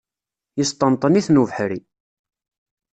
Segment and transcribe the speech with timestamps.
[0.57, 1.79] Yesṭenṭen-iten ubeḥri.